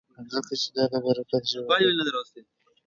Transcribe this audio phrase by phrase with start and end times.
[0.33, 1.75] ځکه چې دا د برکت ژبه
[2.33, 2.41] ده.